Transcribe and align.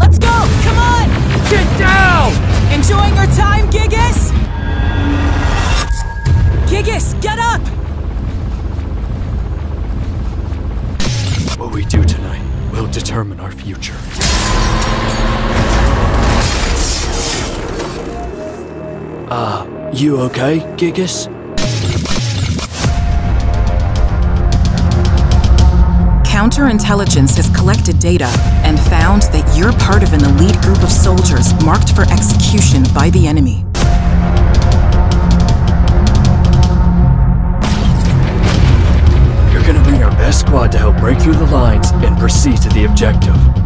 Let's 0.00 0.18
go! 0.18 0.26
Come 0.64 0.78
on! 0.78 1.08
Get 1.50 1.78
down! 1.78 2.32
Enjoying 2.72 3.14
your 3.14 3.26
time, 3.36 3.70
Gigas? 3.70 4.30
Gigas, 6.66 7.20
get 7.20 7.38
up! 7.38 7.60
What 11.58 11.72
we 11.72 11.84
do 11.84 12.02
tonight 12.02 12.42
will 12.72 12.86
determine 12.88 13.38
our 13.40 13.52
future. 13.52 13.96
Ah, 19.32 19.62
uh, 19.62 19.90
you 19.92 20.18
okay, 20.22 20.60
Gigas? 20.76 21.39
Counterintelligence 26.40 27.36
has 27.36 27.50
collected 27.54 27.98
data 27.98 28.24
and 28.64 28.80
found 28.80 29.24
that 29.24 29.44
you're 29.54 29.74
part 29.74 30.02
of 30.02 30.14
an 30.14 30.24
elite 30.24 30.58
group 30.62 30.82
of 30.82 30.90
soldiers 30.90 31.52
marked 31.66 31.94
for 31.94 32.00
execution 32.10 32.82
by 32.94 33.10
the 33.10 33.28
enemy. 33.28 33.56
You're 39.52 39.66
gonna 39.66 39.84
bring 39.84 40.02
our 40.02 40.12
best 40.12 40.40
squad 40.40 40.72
to 40.72 40.78
help 40.78 40.96
break 40.96 41.18
through 41.20 41.34
the 41.34 41.44
lines 41.44 41.90
and 41.90 42.16
proceed 42.16 42.56
to 42.62 42.70
the 42.70 42.86
objective. 42.86 43.59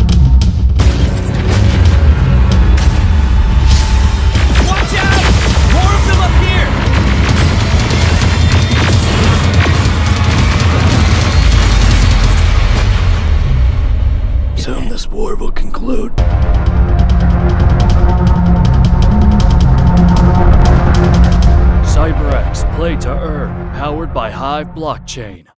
Soon 14.65 14.89
this 14.89 15.07
war 15.09 15.37
will 15.37 15.53
conclude. 15.53 16.17
Psyber-X, 21.85 22.65
play 22.75 22.97
to 22.97 23.11
earn, 23.11 23.71
powered 23.73 24.15
by 24.15 24.31
Hive 24.31 24.69
Blockchain. 24.69 25.54